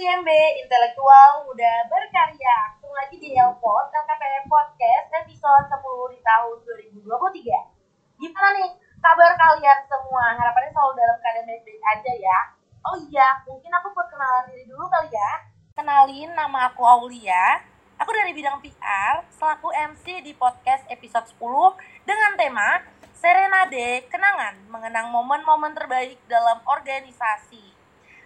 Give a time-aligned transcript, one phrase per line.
[0.00, 0.30] IMB,
[0.64, 2.56] intelektual, muda, berkarya.
[2.72, 6.56] Ketemu lagi di Elpot, LKPM Podcast, episode 10 di tahun
[7.04, 8.16] 2023.
[8.16, 10.40] Gimana nih kabar kalian semua?
[10.40, 12.38] Harapannya selalu dalam keadaan baik-baik aja ya.
[12.80, 15.32] Oh iya, mungkin aku perkenalan diri dulu kali ya.
[15.76, 17.60] Kenalin, nama aku Aulia.
[18.00, 21.76] Aku dari bidang PR, selaku MC di podcast episode 10
[22.08, 22.80] dengan tema
[23.20, 27.69] Serenade Kenangan, mengenang momen-momen terbaik dalam organisasi.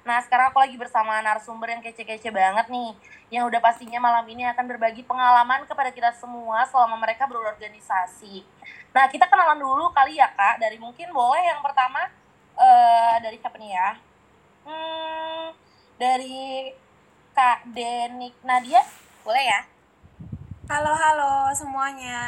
[0.04, 2.92] Nah, sekarang aku lagi bersama narasumber yang kece-kece banget nih,
[3.32, 8.44] yang udah pastinya malam ini akan berbagi pengalaman kepada kita semua selama mereka berorganisasi.
[8.92, 10.60] Nah, kita kenalan dulu kali ya, Kak.
[10.60, 12.12] Dari mungkin boleh yang pertama,
[12.52, 13.90] uh, dari siapa nih ya?
[14.68, 15.56] Hmm,
[15.96, 16.68] dari
[17.32, 18.84] Kak Denik Nadia,
[19.24, 19.60] boleh ya?
[20.68, 22.20] Halo, halo semuanya.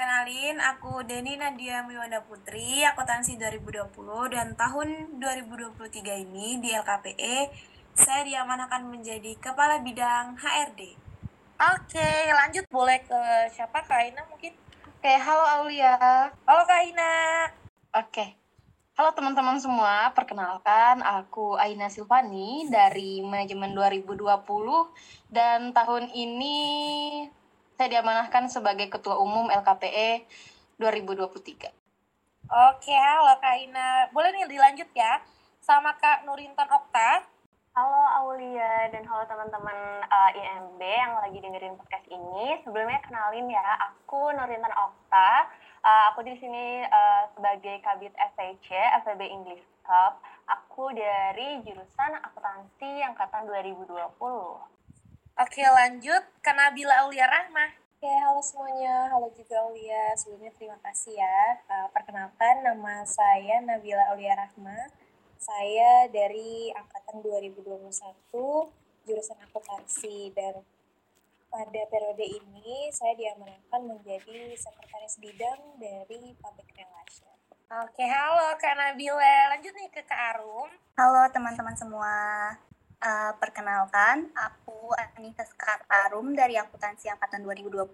[0.00, 7.52] Kenalin, aku Deni Nadia Miwanda Putri, akuntansi 2020 dan tahun 2023 ini di LKPE
[7.92, 10.96] saya diamanahkan menjadi Kepala Bidang HRD.
[11.76, 13.20] Oke, lanjut boleh ke
[13.52, 14.56] siapa Kak Ina mungkin?
[14.88, 15.92] Oke, halo Aulia.
[16.48, 17.12] Halo Kak Ina.
[18.00, 18.40] Oke.
[18.96, 24.16] Halo teman-teman semua, perkenalkan aku Aina Silvani dari Manajemen 2020
[25.28, 26.56] dan tahun ini
[27.80, 30.28] saya diamanahkan sebagai Ketua Umum LKPE
[30.76, 31.72] 2023.
[32.76, 34.04] Oke, halo Kak Ina.
[34.12, 35.24] Boleh nih dilanjut ya
[35.64, 37.24] sama Kak Nurinton Okta.
[37.72, 42.60] Halo Aulia dan halo teman-teman uh, IMB yang lagi dengerin podcast ini.
[42.68, 45.48] Sebelumnya kenalin ya, aku Nurinton Okta.
[45.80, 48.76] Uh, aku di sini uh, sebagai Kabit FEC,
[49.08, 50.20] FEB English Club.
[50.52, 53.88] Aku dari jurusan akuntansi angkatan 2020.
[55.40, 57.72] Oke lanjut ke Nabila Aulia Rahma.
[57.96, 59.08] Oke, halo semuanya.
[59.08, 60.12] Halo juga Aulia.
[60.12, 61.56] Sebelumnya terima kasih ya.
[61.64, 64.92] Uh, perkenalkan nama saya Nabila Aulia Rahma.
[65.40, 67.72] Saya dari angkatan 2021
[69.08, 70.60] jurusan akuntansi dan
[71.48, 77.32] pada periode ini saya diamanahkan menjadi sekretaris bidang dari public relation.
[77.80, 79.56] Oke, halo Kak Nabila.
[79.56, 80.68] Lanjut nih ke Kak Arum.
[81.00, 82.12] Halo teman-teman semua.
[83.00, 87.88] Uh, perkenalkan, aku Anita Sekar Arum dari Akuntansi Angkatan 2020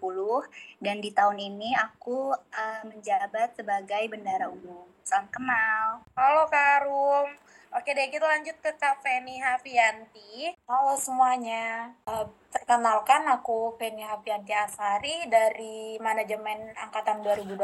[0.82, 4.82] dan di tahun ini aku uh, menjabat sebagai Bendara Umum.
[5.06, 6.02] Salam kenal.
[6.18, 7.30] Halo Kak Arum.
[7.70, 10.50] Oke deh, kita lanjut ke Kak Feni Hafianti.
[10.66, 11.94] Halo semuanya.
[12.10, 17.62] Uh, perkenalkan, aku Feni Hafianti Asari dari Manajemen Angkatan 2021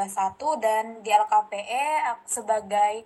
[0.62, 3.02] dan di LKPE aku sebagai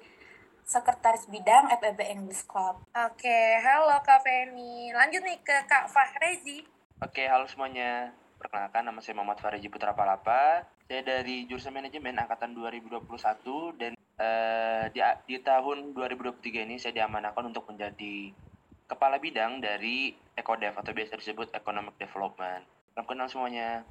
[0.67, 2.83] Sekretaris Bidang FEB English Club.
[2.91, 4.91] Oke, halo Kak Feni.
[4.91, 6.67] Lanjut nih ke Kak Fahrezi.
[6.99, 8.11] Oke, halo semuanya.
[8.43, 10.67] Perkenalkan, nama saya Muhammad Farezi Putra Palapa.
[10.91, 12.99] Saya dari jurusan manajemen angkatan 2021
[13.79, 14.99] dan uh, di,
[15.31, 18.35] di tahun 2023 ini saya diamanahkan untuk menjadi
[18.91, 22.67] kepala bidang dari Ekodev atau biasa disebut Economic Development.
[22.91, 23.87] Salam kenal semuanya.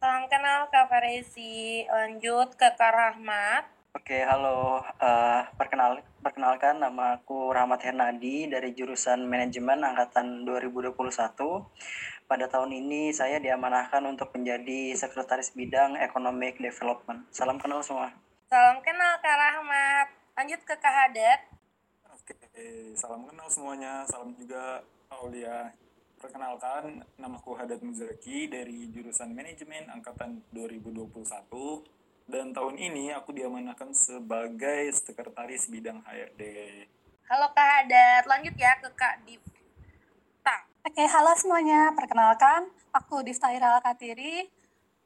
[0.00, 1.84] Salam kenal Kak Farezi.
[1.92, 3.73] Lanjut ke Kak Rahmat.
[3.94, 4.82] Oke, halo.
[4.98, 10.98] Uh, perkenal, perkenalkan nama aku Rahmat Hernadi dari jurusan Manajemen Angkatan 2021.
[12.26, 17.22] Pada tahun ini saya diamanahkan untuk menjadi Sekretaris Bidang Economic Development.
[17.30, 18.10] Salam kenal semua.
[18.50, 20.10] Salam kenal Kak Rahmat.
[20.42, 21.40] Lanjut ke Kak Hadat.
[22.10, 22.34] Oke,
[22.98, 24.02] salam kenal semuanya.
[24.10, 25.70] Salam juga Aulia.
[26.18, 34.88] Perkenalkan, namaku Hadat Muzaki dari jurusan Manajemen Angkatan 2021 dan tahun ini aku diamanahkan sebagai
[34.96, 36.42] sekretaris bidang HRD.
[37.28, 40.56] Halo Kak Hadat, lanjut ya ke Kak Difta.
[40.84, 41.92] Oke, halo semuanya.
[41.92, 44.48] Perkenalkan, aku Difta Ira Katiri.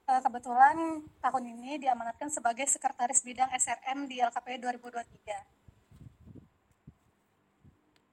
[0.08, 5.58] Kebetulan tahun ini diamanatkan sebagai sekretaris bidang SRM di LKP 2023.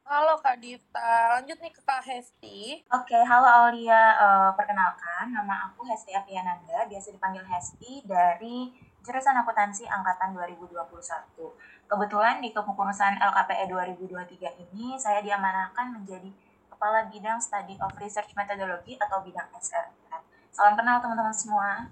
[0.06, 2.86] Halo Kak Difta, lanjut nih ke Kak Hesti.
[2.94, 4.14] Oke, halo Aulia.
[4.22, 8.70] Uh, perkenalkan, nama aku Hesti Apiananda, biasa dipanggil Hesti dari
[9.06, 10.82] jurusan akuntansi angkatan 2021.
[11.86, 16.34] Kebetulan di kepengurusan LKPE 2023 ini saya diamanahkan menjadi
[16.74, 19.94] Kepala Bidang Study of Research Methodology atau bidang SRM.
[20.50, 21.86] Salam kenal teman-teman semua.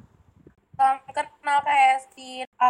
[0.74, 2.10] Salam kenal Kak.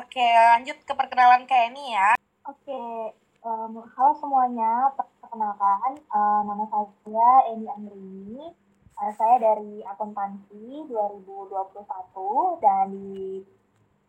[0.04, 2.12] Oke, lanjut ke perkenalan Kak Eni ya.
[2.44, 3.16] Oke,
[3.48, 4.92] um, halo semuanya.
[5.24, 8.52] Perkenalkan, uh, nama saya Eni Andrini.
[9.00, 13.42] Uh, saya dari akuntansi 2021 dan di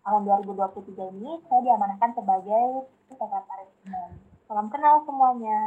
[0.04, 2.66] tahun 2023 ini saya diamanahkan sebagai
[3.08, 4.10] sekretaris umum.
[4.44, 5.60] Salam kenal semuanya.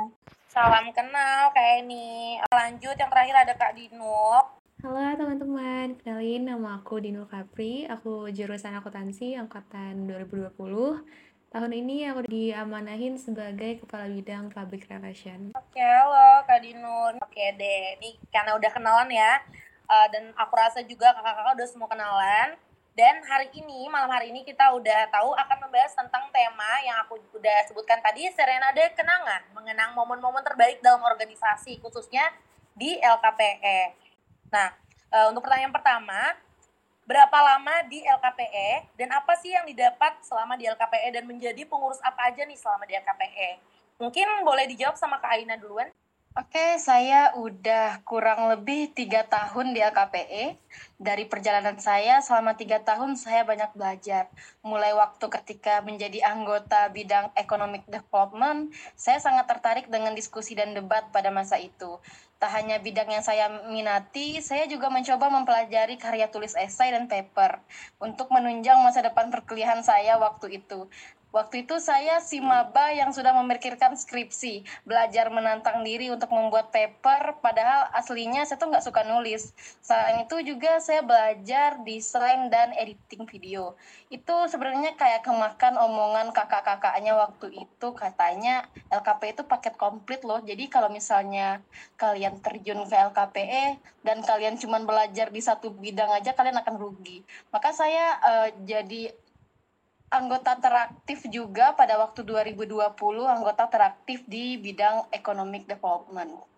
[0.45, 2.37] Salam kenal Kak Eni.
[2.53, 4.45] Lanjut yang terakhir ada Kak Dinul.
[4.85, 7.89] Halo teman-teman, kenalin nama aku Dinul Kapri.
[7.89, 10.53] Aku jurusan akuntansi angkatan 2020.
[11.47, 15.57] tahun ini aku diamanahin sebagai Kepala Bidang Public Relation.
[15.57, 17.17] Oke, halo Kak Dinun.
[17.25, 19.41] Oke deh, ini karena udah kenalan ya,
[19.89, 22.59] uh, dan aku rasa juga kakak-kakak udah semua kenalan.
[22.97, 27.21] Dan hari ini, malam hari ini kita udah tahu akan membahas tentang tema yang aku
[27.37, 32.25] udah sebutkan tadi, Serenade Kenangan, mengenang momen-momen terbaik dalam organisasi, khususnya
[32.73, 33.93] di LKPE.
[34.49, 34.73] Nah,
[35.13, 36.41] uh, untuk pertanyaan pertama,
[37.05, 42.01] berapa lama di LKPE dan apa sih yang didapat selama di LKPE dan menjadi pengurus
[42.01, 43.61] apa aja nih selama di LKPE?
[44.01, 45.93] Mungkin boleh dijawab sama Kak Aina duluan.
[46.37, 50.53] Oke, saya udah kurang lebih tiga tahun di LKPE.
[51.01, 54.29] Dari perjalanan saya selama tiga tahun saya banyak belajar.
[54.61, 61.09] Mulai waktu ketika menjadi anggota bidang economic development, saya sangat tertarik dengan diskusi dan debat
[61.09, 61.97] pada masa itu.
[62.37, 67.65] Tak hanya bidang yang saya minati, saya juga mencoba mempelajari karya tulis esai dan paper
[67.97, 70.85] untuk menunjang masa depan perkuliahan saya waktu itu.
[71.37, 77.37] Waktu itu saya si maba yang sudah memikirkan skripsi, belajar menantang diri untuk membuat paper,
[77.45, 79.53] padahal aslinya saya tuh nggak suka nulis.
[79.85, 83.77] Selain itu juga saya belajar desain dan editing video.
[84.09, 90.41] Itu sebenarnya kayak kemakan omongan kakak-kakaknya waktu itu, katanya LKP itu paket komplit loh.
[90.41, 91.61] Jadi kalau misalnya
[92.01, 97.21] kalian terjun ke LKPE dan kalian cuma belajar di satu bidang aja, kalian akan rugi.
[97.53, 99.13] Maka saya uh, jadi
[100.07, 102.95] anggota teraktif juga pada waktu 2020
[103.27, 106.56] anggota teraktif di bidang economic development.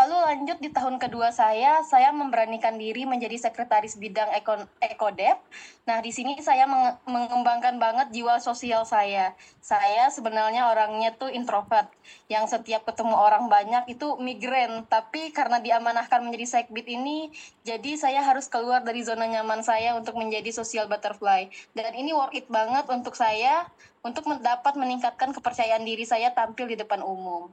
[0.00, 5.36] Lalu lanjut di tahun kedua saya, saya memberanikan diri menjadi sekretaris bidang Eko, Ekodep.
[5.84, 6.64] Nah, di sini saya
[7.04, 9.36] mengembangkan banget jiwa sosial saya.
[9.60, 11.92] Saya sebenarnya orangnya tuh introvert,
[12.32, 14.88] yang setiap ketemu orang banyak itu migrain.
[14.88, 17.28] Tapi karena diamanahkan menjadi sekbid ini,
[17.68, 21.52] jadi saya harus keluar dari zona nyaman saya untuk menjadi social butterfly.
[21.76, 23.68] Dan ini worth it banget untuk saya,
[24.00, 27.52] untuk mendapat meningkatkan kepercayaan diri saya tampil di depan umum.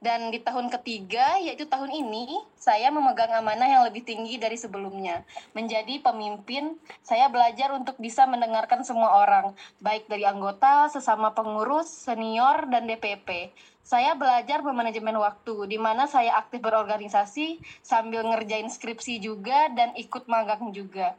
[0.00, 5.28] Dan di tahun ketiga, yaitu tahun ini, saya memegang amanah yang lebih tinggi dari sebelumnya.
[5.52, 6.72] Menjadi pemimpin,
[7.04, 9.52] saya belajar untuk bisa mendengarkan semua orang,
[9.84, 13.52] baik dari anggota, sesama pengurus, senior, dan DPP.
[13.84, 20.24] Saya belajar memanajemen waktu, di mana saya aktif berorganisasi sambil ngerjain skripsi juga dan ikut
[20.32, 21.12] magang juga.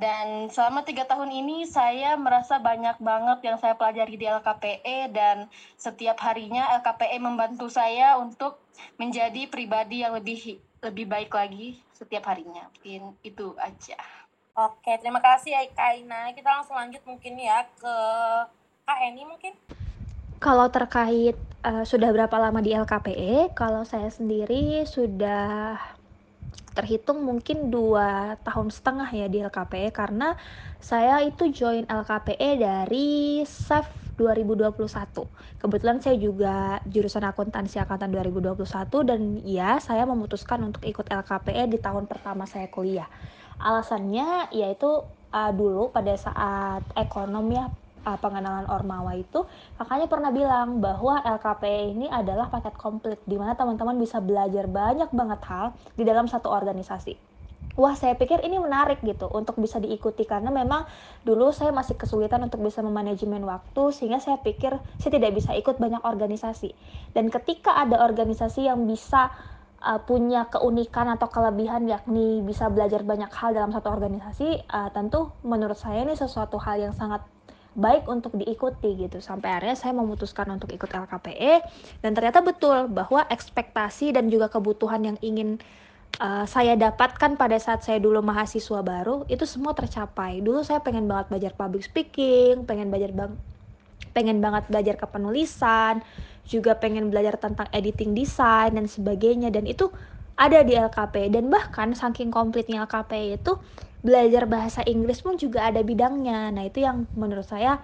[0.00, 5.44] Dan selama tiga tahun ini saya merasa banyak banget yang saya pelajari di LKPE dan
[5.76, 8.56] setiap harinya LKPE membantu saya untuk
[8.96, 12.64] menjadi pribadi yang lebih lebih baik lagi setiap harinya.
[12.80, 14.00] Mungkin itu aja.
[14.56, 16.32] Oke, terima kasih ya Kaina.
[16.32, 17.94] Kita langsung lanjut mungkin ya ke
[18.88, 19.52] Kak Eni mungkin.
[20.40, 25.76] Kalau terkait uh, sudah berapa lama di LKPE, kalau saya sendiri sudah
[26.80, 30.32] terhitung mungkin dua tahun setengah ya di LKPE karena
[30.80, 33.84] saya itu join LKPE dari SEF
[34.16, 34.80] 2021.
[35.60, 38.64] Kebetulan saya juga jurusan akuntansi angkatan 2021
[39.04, 43.08] dan ya saya memutuskan untuk ikut LKPE di tahun pertama saya kuliah.
[43.60, 47.68] Alasannya yaitu uh, dulu pada saat ekonomi ya
[48.06, 49.44] uh, pengenalan Ormawa itu
[49.76, 55.10] kakaknya pernah bilang bahwa LKP ini adalah paket komplit di mana teman-teman bisa belajar banyak
[55.12, 55.66] banget hal
[55.96, 57.30] di dalam satu organisasi.
[57.78, 60.84] Wah, saya pikir ini menarik gitu untuk bisa diikuti karena memang
[61.22, 65.78] dulu saya masih kesulitan untuk bisa memanajemen waktu sehingga saya pikir saya tidak bisa ikut
[65.78, 66.74] banyak organisasi.
[67.14, 69.30] Dan ketika ada organisasi yang bisa
[69.80, 75.32] uh, punya keunikan atau kelebihan yakni bisa belajar banyak hal dalam satu organisasi, uh, tentu
[75.46, 77.24] menurut saya ini sesuatu hal yang sangat
[77.74, 79.22] baik untuk diikuti gitu.
[79.22, 81.62] Sampai akhirnya saya memutuskan untuk ikut LKPE
[82.02, 85.62] dan ternyata betul bahwa ekspektasi dan juga kebutuhan yang ingin
[86.18, 90.42] uh, saya dapatkan pada saat saya dulu mahasiswa baru itu semua tercapai.
[90.42, 93.32] Dulu saya pengen banget belajar public speaking pengen belajar bang
[94.10, 96.02] pengen banget belajar kepenulisan
[96.50, 99.54] juga pengen belajar tentang editing design dan sebagainya.
[99.54, 99.86] Dan itu
[100.40, 103.60] ada di LKP dan bahkan saking komplitnya LKP itu
[104.00, 106.48] belajar bahasa Inggris pun juga ada bidangnya.
[106.48, 107.76] Nah, itu yang menurut saya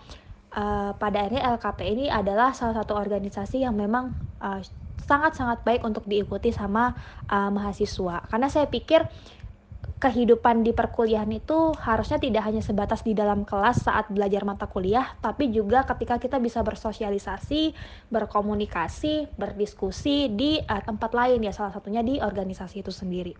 [0.57, 4.65] uh, pada akhirnya LKP ini adalah salah satu organisasi yang memang eh,
[5.05, 6.97] sangat-sangat baik untuk diikuti sama
[7.29, 8.25] uh, mahasiswa.
[8.27, 9.05] Karena saya pikir
[9.97, 15.17] kehidupan di perkuliahan itu harusnya tidak hanya sebatas di dalam kelas saat belajar mata kuliah,
[15.25, 17.73] tapi juga ketika kita bisa bersosialisasi,
[18.12, 23.33] berkomunikasi, berdiskusi di uh, tempat lain ya, salah satunya di organisasi itu sendiri.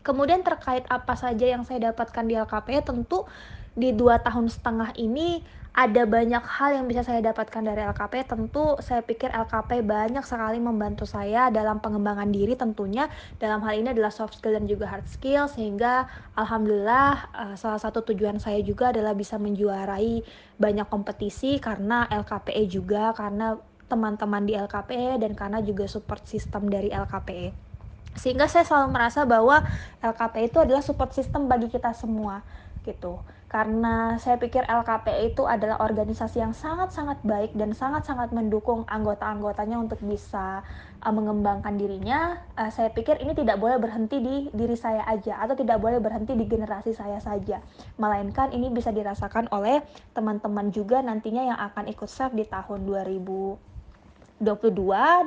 [0.00, 3.28] Kemudian terkait apa saja yang saya dapatkan di LKP, tentu
[3.76, 8.28] di dua tahun setengah ini ada banyak hal yang bisa saya dapatkan dari LKP.
[8.28, 13.08] Tentu saya pikir LKP banyak sekali membantu saya dalam pengembangan diri tentunya.
[13.40, 16.04] Dalam hal ini adalah soft skill dan juga hard skill sehingga
[16.36, 20.20] alhamdulillah uh, salah satu tujuan saya juga adalah bisa menjuarai
[20.60, 23.56] banyak kompetisi karena LKPE juga karena
[23.88, 27.72] teman-teman di LKPE dan karena juga support system dari LKPE.
[28.12, 29.64] Sehingga saya selalu merasa bahwa
[30.04, 32.44] LKPE itu adalah support system bagi kita semua
[32.82, 33.22] gitu
[33.52, 40.00] karena saya pikir LKP itu adalah organisasi yang sangat-sangat baik dan sangat-sangat mendukung anggota-anggotanya untuk
[40.00, 40.64] bisa
[41.04, 42.40] uh, mengembangkan dirinya.
[42.56, 46.32] Uh, saya pikir ini tidak boleh berhenti di diri saya aja atau tidak boleh berhenti
[46.32, 47.60] di generasi saya saja,
[48.00, 49.84] melainkan ini bisa dirasakan oleh
[50.16, 54.40] teman-teman juga nantinya yang akan ikut serve di tahun 2022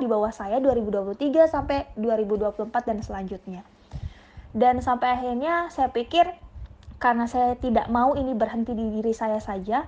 [0.02, 3.62] di bawah saya 2023 sampai 2024 dan selanjutnya.
[4.50, 6.26] Dan sampai akhirnya saya pikir
[7.06, 9.86] karena saya tidak mau ini berhenti di diri saya saja,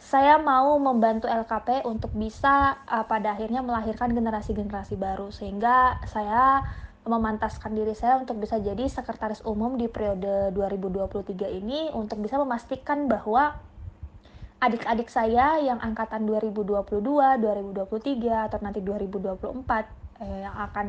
[0.00, 5.28] saya mau membantu LKP untuk bisa uh, pada akhirnya melahirkan generasi-generasi baru.
[5.28, 6.64] Sehingga saya
[7.04, 13.12] memantaskan diri saya untuk bisa jadi sekretaris umum di periode 2023 ini untuk bisa memastikan
[13.12, 13.52] bahwa
[14.64, 16.96] adik-adik saya yang angkatan 2022,
[17.44, 20.86] 2023 atau nanti 2024 eh, yang akan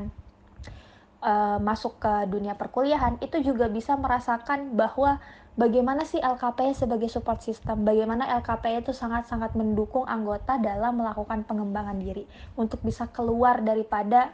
[1.23, 5.19] uh, masuk ke dunia perkuliahan itu juga bisa merasakan bahwa
[5.59, 11.99] bagaimana sih LKP sebagai support system, bagaimana LKP itu sangat-sangat mendukung anggota dalam melakukan pengembangan
[11.99, 12.23] diri?
[12.55, 14.31] Untuk bisa keluar daripada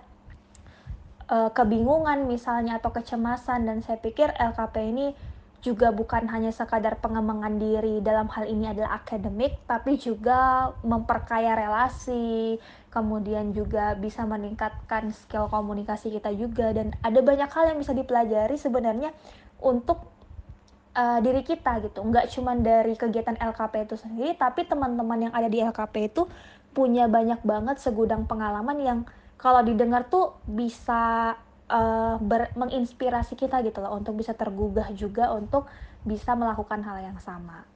[1.33, 3.65] uh, kebingungan misalnya atau kecemasan.
[3.65, 5.07] Dan saya pikir LKP ini
[5.65, 12.61] juga bukan hanya sekadar pengembangan diri dalam hal ini adalah akademik tapi juga memperkaya relasi
[12.93, 16.69] kemudian juga bisa meningkatkan skill komunikasi kita juga.
[16.69, 19.09] Dan ada banyak hal yang bisa dipelajari sebenarnya
[19.57, 20.14] untuk
[20.95, 22.01] uh, diri kita gitu.
[22.01, 26.25] Nggak cuma dari kegiatan LKP itu sendiri tapi teman-teman yang ada di LKP itu
[26.71, 28.99] punya banyak banget segudang pengalaman yang
[29.35, 31.35] kalau didengar tuh bisa
[31.69, 35.67] uh, ber, menginspirasi kita gitu loh untuk bisa tergugah juga untuk
[36.07, 37.67] bisa melakukan hal yang sama.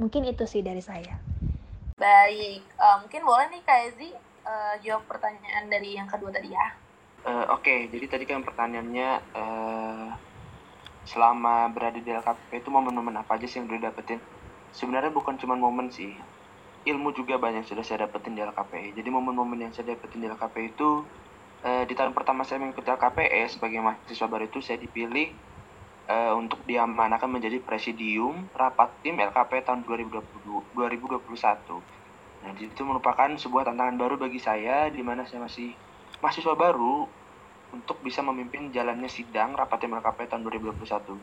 [0.00, 1.20] Mungkin itu sih dari saya.
[1.96, 4.10] Baik uh, mungkin boleh nih kak Ezi
[4.42, 6.68] uh, jawab pertanyaan dari yang kedua tadi ya.
[7.22, 7.86] Uh, oke okay.
[7.86, 9.08] jadi tadi kan pertanyaannya
[9.38, 10.10] uh,
[11.02, 14.22] selama berada di LKP itu momen-momen apa aja sih yang udah dapetin
[14.72, 16.14] sebenarnya bukan cuma momen sih.
[16.82, 20.74] Ilmu juga banyak sudah saya dapetin di LKP jadi momen-momen yang saya dapetin di LKP
[20.74, 21.06] itu
[21.62, 25.30] eh, di tahun pertama saya mengikuti LKPE sebagai mahasiswa baru itu saya dipilih
[26.10, 31.22] eh, untuk diamanahkan menjadi presidium rapat tim LKP tahun 2020, 2021
[32.42, 35.78] nah itu merupakan sebuah tantangan baru bagi saya di mana saya masih
[36.18, 37.06] mahasiswa baru
[37.72, 41.16] untuk bisa memimpin jalannya sidang rapat MLKP tahun 2021.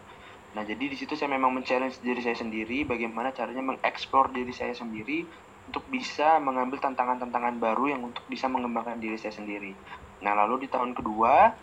[0.58, 4.74] Nah, jadi di situ saya memang men-challenge diri saya sendiri bagaimana caranya mengeksplor diri saya
[4.74, 5.29] sendiri
[5.70, 9.77] untuk bisa mengambil tantangan-tantangan baru yang untuk bisa mengembangkan diri saya sendiri.
[10.25, 11.53] Nah, lalu di tahun kedua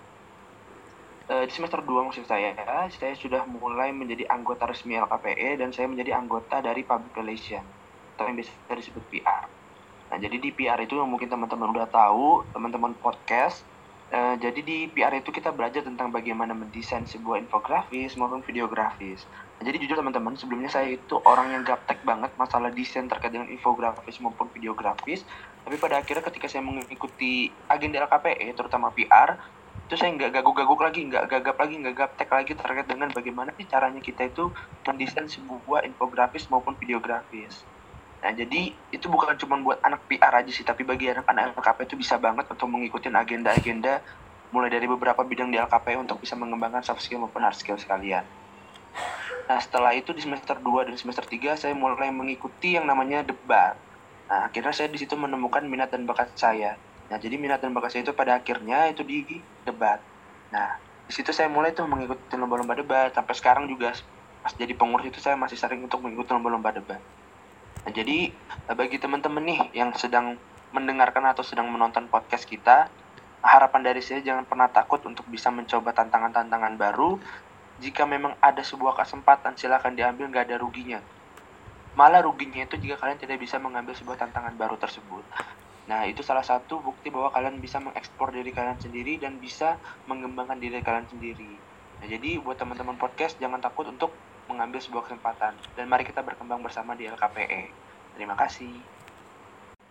[1.27, 2.55] eh, di semester 2 maksud saya,
[2.87, 7.67] saya sudah mulai menjadi anggota resmi LKPE dan saya menjadi anggota dari Public Relation
[8.15, 9.51] atau yang biasa disebut PR.
[10.07, 13.67] Nah, jadi di PR itu yang mungkin teman-teman udah tahu, teman-teman podcast,
[14.07, 19.27] Uh, jadi di PR itu kita belajar tentang bagaimana mendesain sebuah infografis maupun videografis.
[19.59, 23.51] Nah, jadi jujur teman-teman, sebelumnya saya itu orang yang gaptek banget masalah desain terkait dengan
[23.51, 25.27] infografis maupun videografis.
[25.67, 29.43] Tapi pada akhirnya ketika saya mengikuti agenda LKPE, terutama PR,
[29.87, 33.67] itu saya nggak gaguk-gaguk lagi, nggak gagap lagi, nggak gaptek lagi terkait dengan bagaimana sih
[33.67, 34.55] caranya kita itu
[34.87, 37.67] mendesain sebuah infografis maupun videografis.
[38.27, 41.95] Nah, jadi itu bukan cuma buat anak PR aja sih, tapi bagi anak-anak LKP itu
[41.95, 44.03] bisa banget untuk mengikuti agenda-agenda
[44.51, 48.27] mulai dari beberapa bidang di LKP untuk bisa mengembangkan soft skill maupun hard skill sekalian.
[49.47, 53.79] Nah, setelah itu di semester 2 dan semester 3 saya mulai mengikuti yang namanya debat.
[54.27, 56.75] Nah, akhirnya saya di situ menemukan minat dan bakat saya.
[57.07, 59.23] Nah, jadi minat dan bakat saya itu pada akhirnya itu di
[59.63, 60.03] debat.
[60.51, 63.15] Nah, di situ saya mulai tuh mengikuti lomba-lomba debat.
[63.15, 63.95] Sampai sekarang juga
[64.43, 66.99] pas jadi pengurus itu saya masih sering untuk mengikuti lomba-lomba debat.
[67.87, 70.43] Nah, jadi eh, bagi teman-teman nih yang sedang
[70.75, 72.91] mendengarkan atau sedang menonton podcast kita,
[73.47, 77.23] harapan dari saya jangan pernah takut untuk bisa mencoba tantangan-tantangan baru.
[77.79, 80.99] Jika memang ada sebuah kesempatan, silahkan diambil, nggak ada ruginya.
[81.95, 85.23] Malah ruginya itu jika kalian tidak bisa mengambil sebuah tantangan baru tersebut.
[85.87, 89.79] Nah, itu salah satu bukti bahwa kalian bisa mengekspor diri kalian sendiri dan bisa
[90.11, 91.63] mengembangkan diri kalian sendiri.
[92.03, 96.63] Nah, jadi buat teman-teman podcast, jangan takut untuk mengambil sebuah kesempatan dan mari kita berkembang
[96.63, 97.71] bersama di LKPE.
[98.17, 98.73] Terima kasih.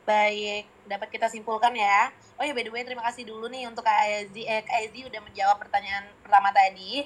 [0.06, 2.14] Baik, dapat kita simpulkan ya.
[2.38, 4.62] Oh ya by the way terima kasih dulu nih untuk Kak Ezi, eh,
[5.02, 7.06] udah menjawab pertanyaan pertama tadi.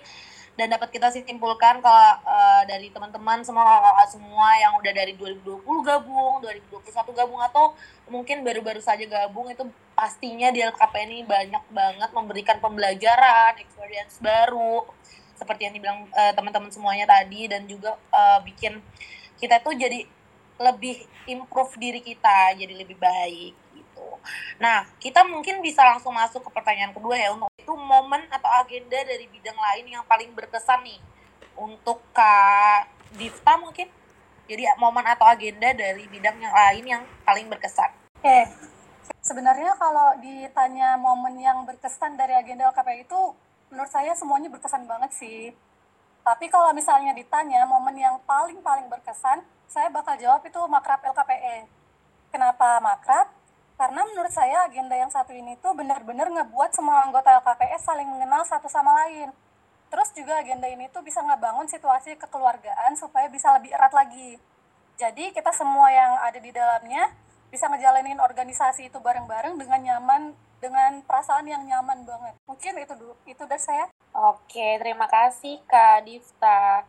[0.60, 5.63] dan dapat kita simpulkan kalau uh, dari teman-teman semua kakak semua yang udah dari 2020
[5.88, 6.84] gabung, 2021
[7.15, 7.72] gabung atau
[8.12, 9.63] mungkin baru-baru saja gabung itu
[9.96, 14.84] pastinya di LKP ini banyak banget memberikan pembelajaran, experience baru
[15.39, 18.84] seperti yang dibilang uh, teman-teman semuanya tadi dan juga uh, bikin
[19.39, 20.03] kita tuh jadi
[20.60, 24.08] lebih improve diri kita jadi lebih baik gitu.
[24.60, 29.00] Nah, kita mungkin bisa langsung masuk ke pertanyaan kedua ya untuk itu momen atau agenda
[29.08, 31.00] dari bidang lain yang paling berkesan nih
[31.55, 33.88] untuk Kak Difta mungkin.
[34.50, 37.93] Jadi momen atau agenda dari bidang yang lain yang paling berkesan.
[38.19, 38.50] Oke.
[39.22, 43.22] Sebenarnya kalau ditanya momen yang berkesan dari agenda LKP itu
[43.69, 45.53] menurut saya semuanya berkesan banget sih.
[46.25, 51.65] Tapi kalau misalnya ditanya momen yang paling-paling berkesan, saya bakal jawab itu makrab LKPE.
[52.29, 53.29] Kenapa makrab?
[53.79, 58.43] Karena menurut saya agenda yang satu ini tuh benar-benar ngebuat semua anggota LKPE saling mengenal
[58.43, 59.31] satu sama lain.
[59.89, 64.38] Terus juga agenda ini tuh bisa ngebangun situasi kekeluargaan supaya bisa lebih erat lagi.
[64.99, 67.09] Jadi kita semua yang ada di dalamnya
[67.49, 72.36] bisa ngejalanin organisasi itu bareng-bareng dengan nyaman dengan perasaan yang nyaman banget.
[72.48, 73.88] Mungkin itu dulu, itu dari saya.
[74.12, 76.84] Oke, terima kasih Kak Difta.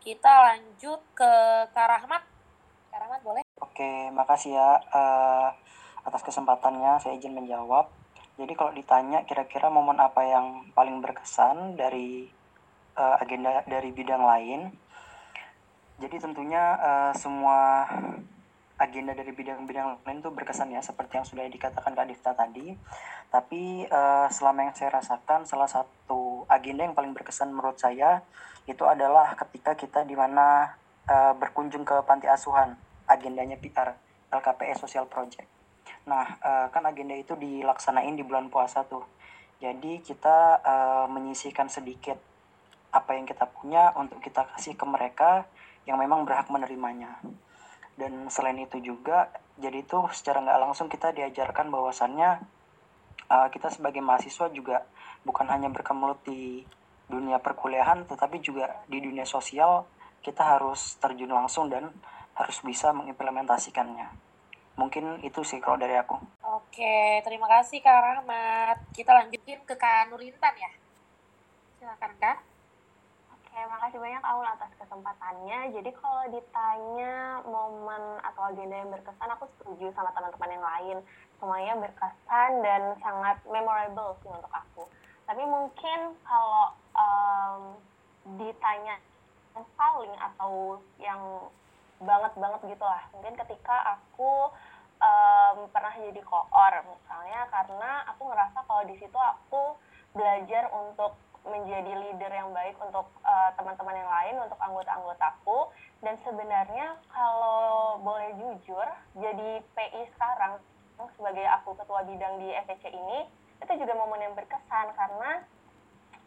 [0.00, 1.32] Kita lanjut ke
[1.72, 2.22] Kak Rahmat.
[2.92, 3.42] Kak Rahmat boleh?
[3.60, 5.48] Oke, makasih ya uh,
[6.04, 7.00] atas kesempatannya.
[7.00, 7.88] Saya izin menjawab.
[8.40, 12.24] Jadi kalau ditanya kira-kira momen apa yang paling berkesan dari
[12.96, 14.72] uh, agenda dari bidang lain,
[16.00, 17.84] jadi tentunya uh, semua
[18.80, 22.72] agenda dari bidang-bidang lain itu berkesan ya seperti yang sudah dikatakan Kak Difta tadi.
[23.28, 28.24] Tapi uh, selama yang saya rasakan salah satu agenda yang paling berkesan menurut saya
[28.64, 30.72] itu adalah ketika kita di mana
[31.04, 33.92] uh, berkunjung ke panti asuhan agendanya PR
[34.32, 35.46] LKPE Social Project.
[36.08, 39.04] Nah, uh, kan agenda itu dilaksanain di bulan puasa tuh.
[39.60, 42.16] Jadi kita uh, menyisihkan sedikit
[42.90, 45.44] apa yang kita punya untuk kita kasih ke mereka
[45.84, 47.20] yang memang berhak menerimanya
[48.00, 49.28] dan selain itu juga
[49.60, 52.40] jadi itu secara nggak langsung kita diajarkan bahwasannya
[53.28, 54.88] uh, kita sebagai mahasiswa juga
[55.28, 56.64] bukan hanya berkemelut di
[57.12, 59.84] dunia perkuliahan tetapi juga di dunia sosial
[60.24, 61.92] kita harus terjun langsung dan
[62.36, 64.08] harus bisa mengimplementasikannya.
[64.80, 66.16] Mungkin itu sih kalau dari aku.
[66.40, 68.80] Oke terima kasih kak Rahmat.
[68.96, 70.72] Kita lanjutin ke kak Nurintan ya.
[71.76, 72.49] Silakan kak
[73.60, 75.76] Oke, makasih banyak Aul atas kesempatannya.
[75.76, 80.98] Jadi kalau ditanya momen atau agenda yang berkesan, aku setuju sama teman-teman yang lain.
[81.36, 84.88] Semuanya berkesan dan sangat memorable sih untuk aku.
[85.28, 87.76] Tapi mungkin kalau um,
[88.40, 88.96] ditanya
[89.52, 91.20] yang paling atau yang
[92.00, 94.56] banget-banget gitu lah, mungkin ketika aku
[95.04, 99.76] um, pernah jadi koor misalnya karena aku ngerasa kalau di situ aku
[100.16, 101.12] belajar untuk
[101.44, 105.58] menjadi leader yang baik untuk uh, teman-teman yang lain, untuk anggota-anggotaku.
[106.00, 110.60] Dan sebenarnya kalau boleh jujur, jadi PI sekarang
[111.16, 113.28] sebagai aku ketua bidang di FEC ini,
[113.60, 115.44] itu juga momen yang berkesan karena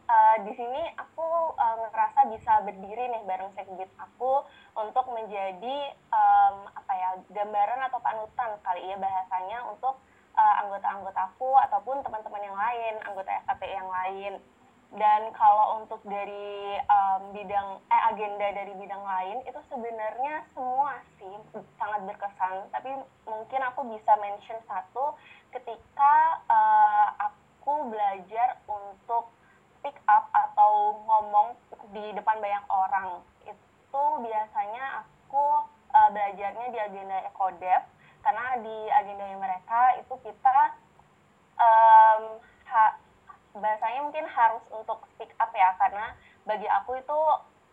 [0.10, 1.26] uh, di sini aku
[1.58, 4.46] uh, ngerasa bisa berdiri nih bareng sekbid aku
[4.78, 5.78] untuk menjadi
[6.14, 9.98] um, apa ya gambaran atau panutan kali ya bahasanya untuk
[10.38, 14.34] uh, anggota-anggotaku ataupun teman-teman yang lain, anggota FKP yang lain
[14.94, 21.34] dan kalau untuk dari um, bidang eh agenda dari bidang lain itu sebenarnya semua sih
[21.82, 22.70] sangat berkesan.
[22.70, 25.18] Tapi mungkin aku bisa mention satu
[25.50, 26.14] ketika
[26.46, 29.34] uh, aku belajar untuk
[29.82, 31.58] speak up atau ngomong
[31.90, 33.26] di depan banyak orang.
[33.50, 37.82] Itu biasanya aku uh, belajarnya di agenda ekodev
[38.22, 40.58] karena di agenda mereka itu kita
[41.58, 42.38] um,
[43.58, 46.14] bahasanya mungkin harus untuk speak up ya karena
[46.44, 47.20] bagi aku itu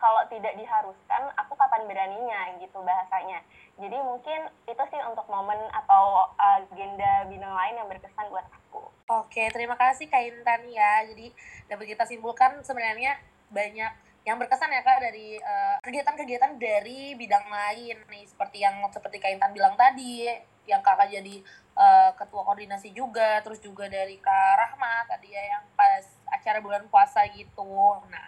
[0.01, 3.45] kalau tidak diharuskan aku kapan beraninya gitu bahasanya.
[3.77, 8.89] Jadi mungkin itu sih untuk momen atau agenda bidang lain yang berkesan buat aku.
[9.21, 11.05] Oke terima kasih Kak Intan ya.
[11.05, 11.29] Jadi
[11.69, 13.21] dapat kita simpulkan sebenarnya
[13.53, 18.25] banyak yang berkesan ya kak dari eh, kegiatan-kegiatan uh, dari bidang lain nih.
[18.29, 20.29] Seperti yang seperti Kak Intan bilang tadi
[20.69, 21.41] yang kakak jadi
[21.73, 26.85] uh, ketua koordinasi juga terus juga dari Kak Rahmat tadi ya yang pas acara bulan
[26.87, 28.01] puasa gitu.
[28.07, 28.27] Nah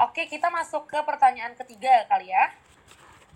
[0.00, 2.52] oke kita masuk ke pertanyaan ketiga kali ya.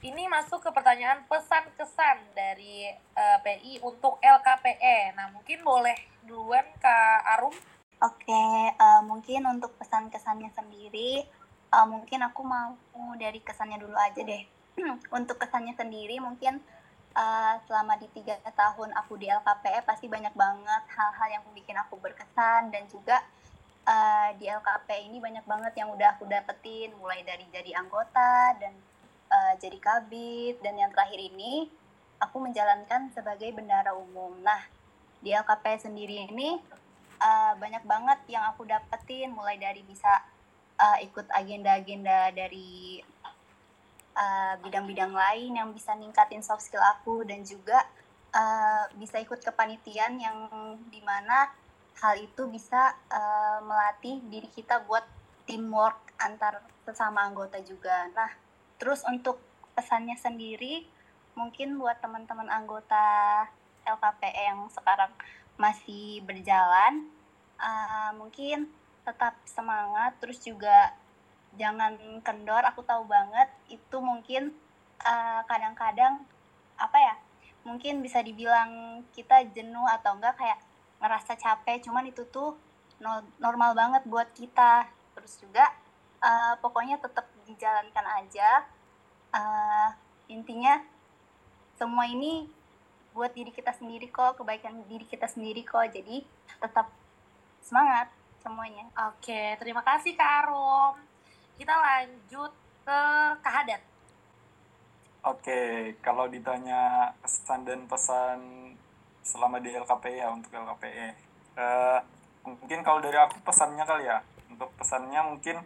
[0.04, 5.96] Ini masuk ke pertanyaan pesan kesan dari uh, eh, PI untuk LKPE nah mungkin boleh
[6.24, 7.56] duluan Kak Arum.
[8.04, 8.44] Oke,
[8.76, 11.24] uh, mungkin untuk pesan kesannya sendiri,
[11.72, 12.76] uh, mungkin aku mau
[13.16, 14.44] dari kesannya dulu aja deh.
[15.18, 16.58] untuk kesannya sendiri mungkin
[17.14, 21.96] uh, selama di tiga tahun aku di LKPE pasti banyak banget hal-hal yang bikin aku
[22.02, 23.22] berkesan dan juga
[23.86, 28.74] uh, di LKP ini banyak banget yang udah aku dapetin mulai dari jadi anggota dan
[29.30, 31.70] uh, jadi kabit dan yang terakhir ini
[32.18, 34.32] aku menjalankan sebagai bendara umum.
[34.40, 34.64] Nah,
[35.20, 36.56] di LKP sendiri ini
[37.20, 40.22] uh, banyak banget yang aku dapetin mulai dari bisa
[40.80, 43.00] uh, ikut agenda-agenda dari
[44.62, 47.82] bidang-bidang uh, lain yang bisa ningkatin soft skill aku dan juga
[48.34, 50.36] uh, bisa ikut kepanitiaan yang
[50.90, 51.50] di mana
[51.98, 55.02] hal itu bisa uh, melatih diri kita buat
[55.46, 58.10] teamwork antar sesama anggota juga.
[58.14, 58.30] Nah,
[58.78, 59.38] terus untuk
[59.74, 60.86] pesannya sendiri,
[61.38, 63.02] mungkin buat teman-teman anggota
[63.86, 65.10] LKPE yang sekarang
[65.54, 67.06] masih berjalan,
[67.58, 68.70] uh, mungkin
[69.04, 70.96] tetap semangat, terus juga
[71.58, 72.62] jangan kendor.
[72.72, 73.48] Aku tahu banget.
[73.70, 74.54] Itu mungkin
[75.44, 77.14] kadang-kadang uh, apa ya,
[77.66, 80.58] mungkin bisa dibilang kita jenuh atau enggak kayak
[81.00, 81.84] ngerasa capek.
[81.84, 82.56] Cuman itu tuh
[83.38, 84.88] normal banget buat kita.
[85.14, 85.68] Terus juga
[86.22, 88.64] uh, pokoknya tetap dijalankan aja.
[89.34, 89.90] Uh,
[90.30, 90.78] intinya
[91.74, 92.46] semua ini
[93.14, 95.86] buat diri kita sendiri kok kebaikan diri kita sendiri kok.
[95.90, 96.22] Jadi
[96.58, 96.90] tetap
[97.62, 98.10] semangat
[98.42, 98.84] semuanya.
[99.14, 101.13] Oke terima kasih kak Arum
[101.54, 102.52] kita lanjut
[102.84, 102.98] ke
[103.40, 103.82] Kak Hadat
[105.24, 108.38] Oke, kalau ditanya pesan dan pesan
[109.24, 111.16] selama di LKPE ya untuk LKPE.
[111.56, 111.96] Uh,
[112.44, 114.20] mungkin kalau dari aku pesannya kali ya.
[114.52, 115.64] Untuk pesannya mungkin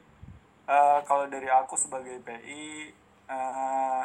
[0.70, 2.94] uh, kalau dari aku sebagai PI
[3.26, 4.02] uh, eh,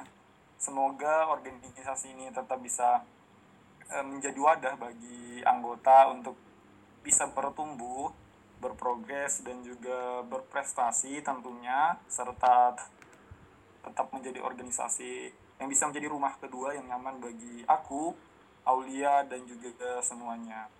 [0.57, 3.05] semoga organisasi ini tetap bisa
[3.93, 6.33] uh, menjadi wadah bagi anggota untuk
[7.05, 8.09] bisa bertumbuh,
[8.63, 12.80] berprogres dan juga berprestasi tentunya serta
[13.84, 18.15] tetap menjadi organisasi yang bisa menjadi rumah kedua yang nyaman bagi aku
[18.63, 20.71] Aulia dan juga semuanya.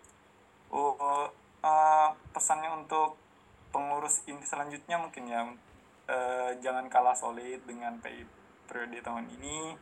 [0.72, 3.20] Oh, uh, pesannya untuk
[3.76, 5.42] pengurus inti selanjutnya mungkin ya
[6.08, 8.24] uh, jangan kalah solid dengan PI
[8.68, 9.76] periode tahun ini.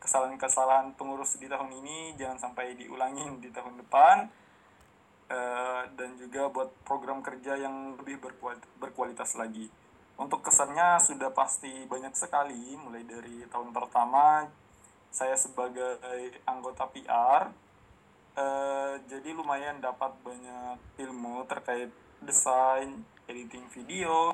[0.00, 4.30] Kesalahan-kesalahan pengurus di tahun ini jangan sampai diulangi di tahun depan.
[5.30, 9.70] Uh, dan juga buat program kerja yang lebih berkualitas, berkualitas lagi.
[10.18, 14.50] Untuk kesannya sudah pasti banyak sekali, mulai dari tahun pertama
[15.10, 15.98] saya sebagai
[16.46, 17.50] anggota PR
[18.38, 21.90] eh, jadi lumayan dapat banyak ilmu terkait
[22.22, 24.30] desain editing video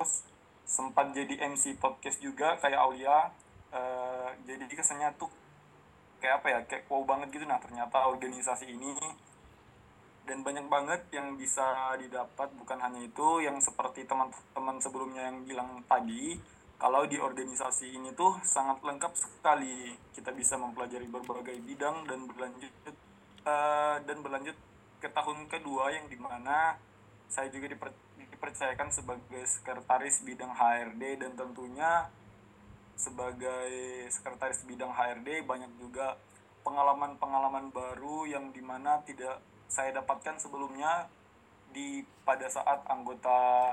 [0.68, 3.32] sempat jadi MC podcast juga kayak Aulia
[3.72, 5.32] eh, jadi kesannya tuh
[6.20, 8.92] kayak apa ya kayak wow banget gitu nah ternyata organisasi ini
[10.26, 15.80] dan banyak banget yang bisa didapat bukan hanya itu yang seperti teman-teman sebelumnya yang bilang
[15.86, 16.34] tadi
[16.76, 19.96] kalau di organisasi ini tuh sangat lengkap sekali.
[20.12, 22.72] Kita bisa mempelajari berbagai bidang dan berlanjut
[23.48, 24.56] uh, dan berlanjut
[25.00, 26.76] ke tahun kedua yang di mana
[27.32, 32.12] saya juga diper, dipercayakan sebagai sekretaris bidang HRD dan tentunya
[32.96, 33.72] sebagai
[34.12, 36.16] sekretaris bidang HRD banyak juga
[36.64, 41.10] pengalaman-pengalaman baru yang di mana tidak saya dapatkan sebelumnya
[41.70, 43.72] di pada saat anggota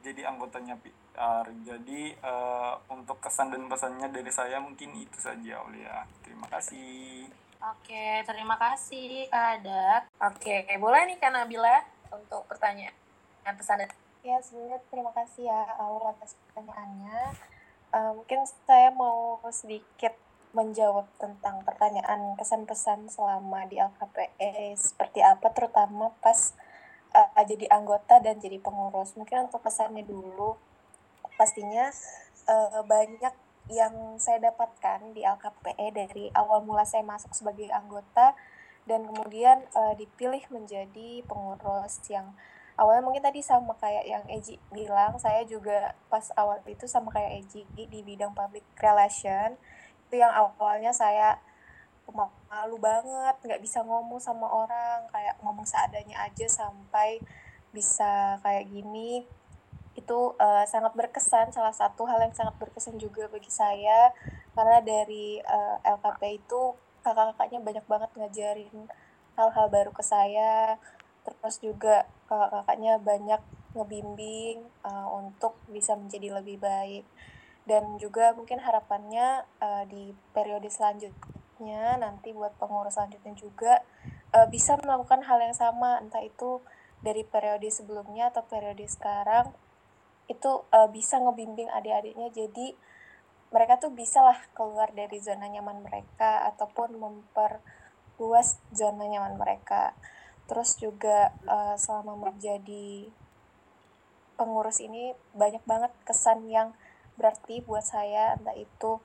[0.00, 1.44] jadi anggotanya PR.
[1.64, 6.08] Jadi uh, untuk kesan dan pesannya dari saya mungkin itu saja Aulia.
[6.24, 7.28] Terima kasih.
[7.60, 10.02] Oke, terima kasih Kak Adat.
[10.32, 12.96] Oke, boleh nih Kak Nabila untuk pertanyaan
[13.44, 13.84] dan pesan
[14.20, 17.36] Ya, sebenarnya terima kasih ya Aul atas pertanyaannya.
[17.90, 20.12] Uh, mungkin saya mau sedikit
[20.50, 26.54] menjawab tentang pertanyaan kesan-pesan selama di LKPE seperti apa, terutama pas
[27.14, 29.14] uh, jadi anggota dan jadi pengurus.
[29.14, 30.58] Mungkin untuk pesannya dulu,
[31.38, 31.90] pastinya
[32.50, 33.34] uh, banyak
[33.70, 38.34] yang saya dapatkan di LKPE dari awal mula saya masuk sebagai anggota
[38.90, 42.34] dan kemudian uh, dipilih menjadi pengurus yang
[42.74, 47.46] awalnya mungkin tadi sama kayak yang Eji bilang saya juga pas awal itu sama kayak
[47.46, 49.54] Eji di bidang public relation
[50.10, 51.38] itu yang awalnya saya
[52.50, 57.22] malu banget nggak bisa ngomong sama orang kayak ngomong seadanya aja sampai
[57.70, 59.22] bisa kayak gini.
[59.94, 64.10] Itu uh, sangat berkesan salah satu hal yang sangat berkesan juga bagi saya.
[64.58, 66.74] Karena dari uh, eh, LKP itu
[67.06, 68.90] kakak-kakaknya banyak banget ngajarin
[69.38, 70.74] hal-hal baru ke saya.
[71.22, 73.42] Terus juga kakak-kakaknya banyak
[73.78, 77.06] ngebimbing uh, untuk bisa menjadi lebih baik
[77.70, 83.78] dan juga mungkin harapannya uh, di periode selanjutnya nanti buat pengurus selanjutnya juga
[84.34, 86.02] uh, bisa melakukan hal yang sama.
[86.02, 86.58] Entah itu
[86.98, 89.54] dari periode sebelumnya atau periode sekarang
[90.26, 92.34] itu uh, bisa ngebimbing adik-adiknya.
[92.34, 92.74] Jadi
[93.54, 99.94] mereka tuh bisa lah keluar dari zona nyaman mereka ataupun memperluas zona nyaman mereka.
[100.50, 103.14] Terus juga uh, selama menjadi
[104.34, 106.74] pengurus ini banyak banget kesan yang
[107.20, 108.96] berarti buat saya entah itu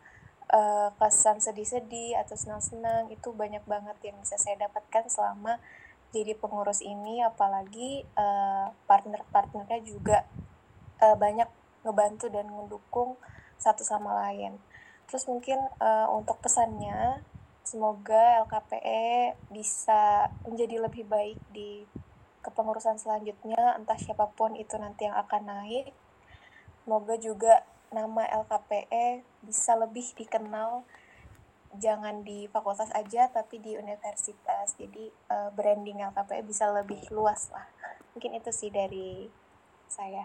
[0.56, 5.60] uh, kesan sedih-sedih atau senang-senang itu banyak banget yang bisa saya dapatkan selama
[6.16, 10.24] jadi pengurus ini apalagi uh, partner-partnernya juga
[11.04, 11.52] uh, banyak
[11.84, 13.20] ngebantu dan mendukung
[13.60, 14.56] satu sama lain.
[15.12, 17.20] Terus mungkin uh, untuk pesannya
[17.68, 21.84] semoga LKPE bisa menjadi lebih baik di
[22.46, 25.92] kepengurusan selanjutnya entah siapa pun itu nanti yang akan naik.
[26.86, 30.84] Semoga juga nama LKPE bisa lebih dikenal
[31.80, 34.76] jangan di fakultas aja tapi di universitas.
[34.76, 37.64] Jadi uh, branding LKPE bisa lebih luas lah.
[38.16, 39.32] Mungkin itu sih dari
[39.88, 40.24] saya.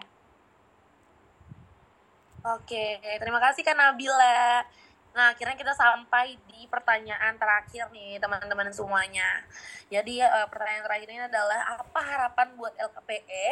[2.41, 4.65] Oke terima kasih kan Nabila.
[5.11, 9.43] Nah akhirnya kita sampai di pertanyaan terakhir nih teman-teman semuanya.
[9.91, 13.47] Jadi uh, pertanyaan terakhir ini adalah apa harapan buat LKPE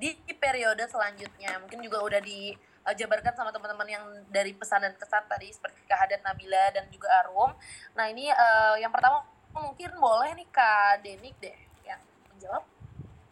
[0.00, 1.58] di periode selanjutnya?
[1.60, 2.54] Mungkin juga udah di
[2.86, 7.08] uh, jabarkan sama teman-teman yang dari pesan dan kesan tadi seperti Hadat Nabila dan juga
[7.24, 7.52] Arum.
[7.96, 12.62] Nah ini uh, yang pertama mungkin boleh nih Kak Denik deh yang menjawab.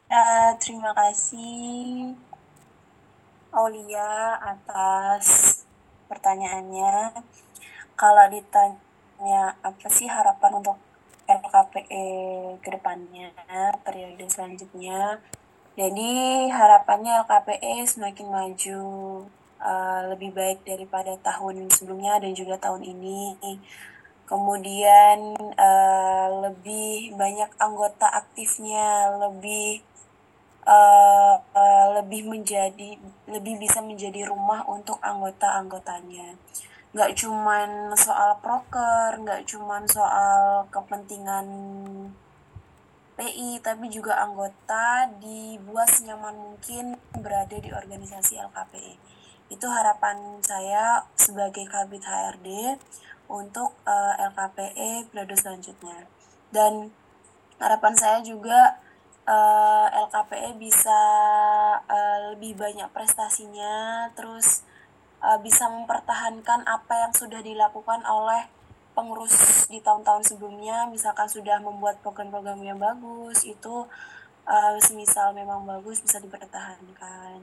[0.08, 2.16] Uh, terima kasih
[3.52, 5.26] Aulia atas
[6.08, 7.24] pertanyaannya.
[7.98, 10.78] Kalau ditanya apa sih harapan untuk
[11.28, 12.08] LKPE
[12.64, 13.34] ke depannya,
[13.84, 15.20] periode selanjutnya,
[15.78, 16.10] jadi
[16.50, 18.80] harapannya LKPE semakin maju
[19.62, 23.36] uh, lebih baik daripada tahun sebelumnya dan juga tahun ini.
[24.28, 29.80] Kemudian uh, lebih banyak anggota aktifnya, lebih
[30.68, 36.36] uh, uh, lebih menjadi lebih bisa menjadi rumah untuk anggota-anggotanya.
[36.92, 41.46] Nggak cuman soal proker, nggak cuman soal kepentingan
[43.18, 49.17] PI, tapi juga anggota dibuat senyaman mungkin berada di organisasi LKPE.
[49.48, 52.76] Itu harapan saya sebagai Kabit HRD
[53.28, 56.08] untuk uh, eh, LKPE periode selanjutnya.
[56.48, 56.92] Dan
[57.60, 58.80] harapan saya juga
[59.28, 61.00] uh, eh, LKPE bisa
[61.84, 64.64] uh, lebih banyak prestasinya, terus
[65.24, 68.48] uh, bisa mempertahankan apa yang sudah dilakukan oleh
[68.98, 73.86] pengurus di tahun-tahun sebelumnya misalkan sudah membuat program-program yang bagus itu
[74.42, 77.38] uh, semisal memang bagus bisa dipertahankan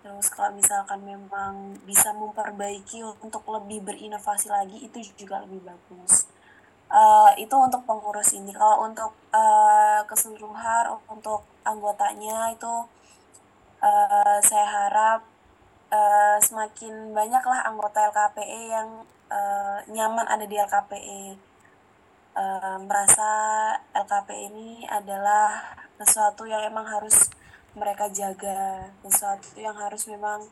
[0.00, 6.28] terus kalau misalkan memang bisa memperbaiki untuk lebih berinovasi lagi itu juga lebih bagus.
[6.90, 8.50] Uh, itu untuk pengurus ini.
[8.50, 12.74] Kalau untuk uh, keseluruhan untuk anggotanya itu
[13.84, 15.20] uh, saya harap
[15.92, 18.88] uh, semakin banyaklah anggota LKPE yang
[19.30, 21.50] uh, nyaman ada di LKPE
[22.36, 23.30] uh, merasa
[23.94, 27.28] LKPE ini adalah sesuatu yang emang harus
[27.74, 30.42] mereka jaga sesuatu yang harus memang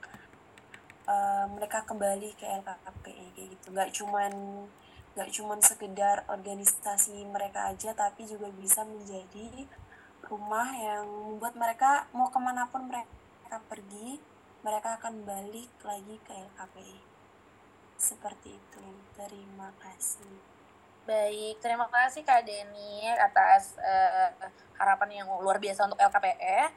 [1.09, 4.33] uh, mereka kembali ke kayak gitu nggak cuman
[5.19, 9.67] nggak cuman sekedar organisasi mereka aja tapi juga bisa menjadi
[10.31, 14.21] rumah yang membuat mereka mau ke mana pun mereka pergi
[14.63, 16.99] mereka akan balik lagi ke LKPE
[17.99, 18.85] seperti itu.
[19.19, 20.39] Terima kasih.
[21.03, 24.31] Baik, terima kasih Kak Deni atas uh,
[24.79, 26.71] harapan yang luar biasa untuk LKPE.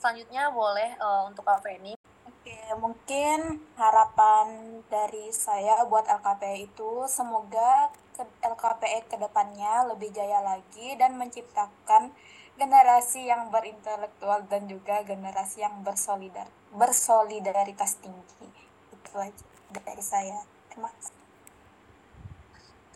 [0.00, 1.92] Selanjutnya boleh uh, untuk Kak Feni.
[2.24, 10.40] Oke, mungkin harapan dari saya buat LKPE itu semoga ke LKPE ke depannya lebih jaya
[10.40, 12.16] lagi dan menciptakan
[12.56, 18.48] generasi yang berintelektual dan juga generasi yang bersolidar bersolidaritas tinggi.
[18.96, 19.44] Itu aja
[19.84, 20.40] dari saya.
[20.72, 21.16] Terima kasih.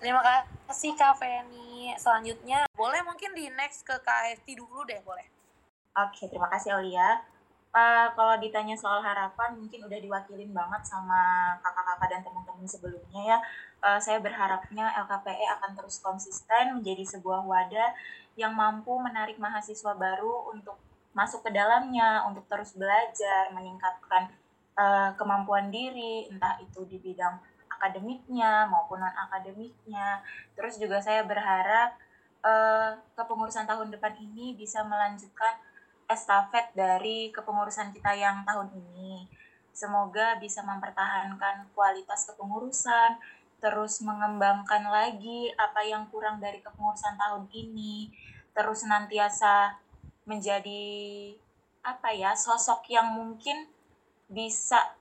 [0.01, 1.93] Terima kasih Kak Feni.
[2.01, 5.44] Selanjutnya boleh mungkin di next ke KFT dulu deh boleh.
[5.95, 7.23] Oke, terima kasih Aulia.
[7.71, 13.39] Uh, kalau ditanya soal harapan mungkin udah diwakilin banget sama kakak-kakak dan teman-teman sebelumnya ya.
[13.79, 17.95] Uh, saya berharapnya LKPE akan terus konsisten menjadi sebuah wadah
[18.35, 20.75] yang mampu menarik mahasiswa baru untuk
[21.15, 24.35] masuk ke dalamnya, untuk terus belajar, meningkatkan
[24.75, 27.39] uh, kemampuan diri, entah itu di bidang
[27.71, 30.27] akademiknya maupun non akademiknya.
[30.59, 31.95] Terus juga saya berharap
[32.43, 35.55] uh, kepengurusan tahun depan ini bisa melanjutkan
[36.11, 39.29] estafet dari kepengurusan kita yang tahun ini.
[39.75, 43.19] Semoga bisa mempertahankan kualitas kepengurusan,
[43.59, 48.13] terus mengembangkan lagi apa yang kurang dari kepengurusan tahun ini,
[48.55, 49.81] terus nantiasa
[50.29, 50.85] menjadi
[51.85, 53.69] apa ya sosok yang mungkin
[54.29, 54.97] bisa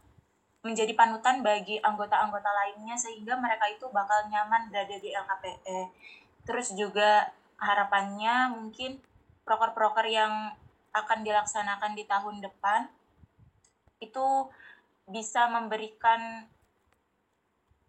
[0.63, 5.79] menjadi panutan bagi anggota-anggota lainnya sehingga mereka itu bakal nyaman berada di LKPE.
[6.47, 8.99] Terus juga harapannya mungkin
[9.43, 10.55] proker-proker yang
[10.93, 12.87] akan dilaksanakan di tahun depan
[13.99, 14.25] itu
[15.09, 16.47] bisa memberikan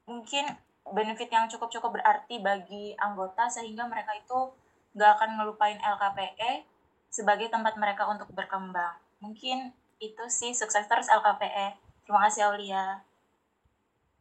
[0.05, 0.45] mungkin
[0.93, 4.53] benefit yang cukup-cukup berarti bagi anggota sehingga mereka itu
[4.95, 6.65] gak akan ngelupain LKPE
[7.09, 8.99] sebagai tempat mereka untuk berkembang.
[9.23, 11.79] Mungkin itu sih sukses terus LKPE.
[12.05, 13.01] Terima kasih Aulia.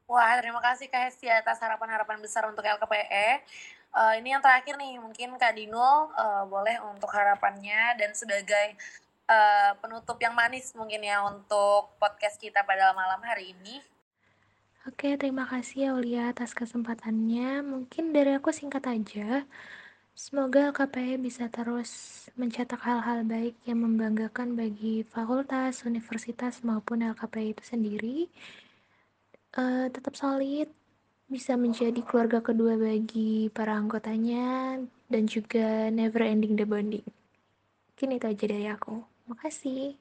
[0.08, 3.44] Wah, terima kasih Kak Hesti atas harapan-harapan besar untuk LKPE.
[3.94, 8.74] Uh, ini yang terakhir nih, mungkin Kak Dinul uh, boleh untuk harapannya dan sebagai
[9.30, 13.86] uh, penutup yang manis mungkin ya untuk podcast kita pada malam hari ini.
[14.84, 17.64] Oke, terima kasih Aulia atas kesempatannya.
[17.64, 19.48] Mungkin dari aku singkat aja.
[20.14, 27.64] Semoga KPI bisa terus mencetak hal-hal baik yang membanggakan bagi fakultas, universitas, maupun LKPI itu
[27.64, 28.18] sendiri.
[29.54, 30.68] Uh, tetap solid,
[31.28, 37.06] bisa menjadi keluarga kedua bagi para anggotanya, dan juga never ending the bonding.
[37.94, 39.02] Mungkin itu aja dari aku.
[39.30, 39.96] Makasih.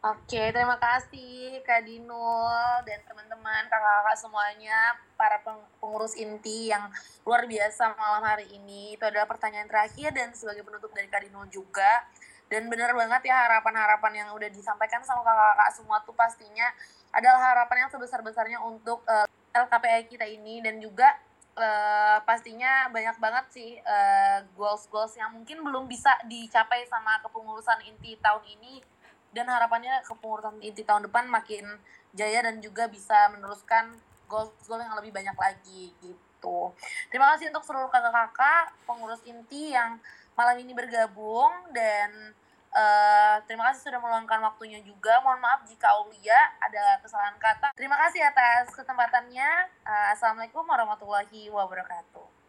[0.00, 2.56] Oke, terima kasih Kak Dinul
[2.88, 6.88] dan teman-teman, kakak-kakak semuanya, para pengurus inti yang
[7.28, 8.96] luar biasa malam hari ini.
[8.96, 12.08] Itu adalah pertanyaan terakhir dan sebagai penutup dari Kak Dinul juga.
[12.48, 16.72] Dan benar banget ya harapan-harapan yang udah disampaikan sama kakak-kakak semua tuh pastinya
[17.12, 21.10] adalah harapan yang sebesar-besarnya untuk uh, LKPI kita ini dan juga
[21.58, 28.14] uh, pastinya banyak banget sih uh, goals-goals yang mungkin belum bisa dicapai sama kepengurusan inti
[28.22, 28.82] tahun ini
[29.30, 31.66] dan harapannya kepengurusan inti tahun depan makin
[32.14, 33.94] jaya dan juga bisa meneruskan
[34.26, 36.70] gol-gol yang lebih banyak lagi gitu.
[37.10, 39.98] Terima kasih untuk seluruh kakak-kakak pengurus inti yang
[40.38, 42.34] malam ini bergabung dan
[42.74, 45.18] uh, terima kasih sudah meluangkan waktunya juga.
[45.22, 47.74] Mohon maaf jika Aulia ada kesalahan kata.
[47.76, 49.50] Terima kasih atas kesempatannya.
[49.86, 52.39] Uh, Assalamualaikum warahmatullahi wabarakatuh.